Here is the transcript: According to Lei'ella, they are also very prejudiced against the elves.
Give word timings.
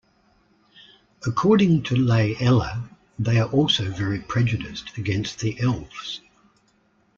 According 1.27 1.83
to 1.83 1.93
Lei'ella, 1.95 2.89
they 3.19 3.37
are 3.39 3.51
also 3.51 3.91
very 3.91 4.17
prejudiced 4.19 4.97
against 4.97 5.37
the 5.41 5.55
elves. 5.59 6.21